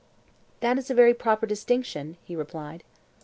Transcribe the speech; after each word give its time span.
That 0.61 0.79
is 0.79 0.89
a 0.89 0.95
very 0.95 1.13
proper 1.13 1.45
distinction, 1.45 2.17
he 2.23 2.35
replied. 2.35 2.83